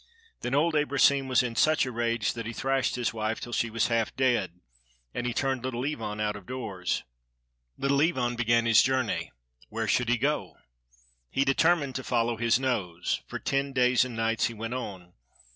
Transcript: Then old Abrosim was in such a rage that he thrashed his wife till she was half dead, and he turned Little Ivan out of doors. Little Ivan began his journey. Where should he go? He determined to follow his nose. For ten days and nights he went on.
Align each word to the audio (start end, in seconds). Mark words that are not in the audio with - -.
Then 0.39 0.55
old 0.55 0.73
Abrosim 0.73 1.27
was 1.27 1.43
in 1.43 1.55
such 1.55 1.85
a 1.85 1.91
rage 1.91 2.33
that 2.33 2.47
he 2.47 2.53
thrashed 2.53 2.95
his 2.95 3.13
wife 3.13 3.39
till 3.39 3.53
she 3.53 3.69
was 3.69 3.85
half 3.85 4.15
dead, 4.15 4.59
and 5.13 5.27
he 5.27 5.31
turned 5.31 5.63
Little 5.63 5.85
Ivan 5.85 6.19
out 6.19 6.35
of 6.35 6.47
doors. 6.47 7.03
Little 7.77 8.01
Ivan 8.01 8.35
began 8.35 8.65
his 8.65 8.81
journey. 8.81 9.31
Where 9.69 9.87
should 9.87 10.09
he 10.09 10.17
go? 10.17 10.57
He 11.29 11.45
determined 11.45 11.93
to 11.97 12.03
follow 12.03 12.37
his 12.37 12.59
nose. 12.59 13.21
For 13.27 13.37
ten 13.37 13.73
days 13.73 14.03
and 14.03 14.15
nights 14.15 14.47
he 14.47 14.55
went 14.55 14.73
on. 14.73 15.13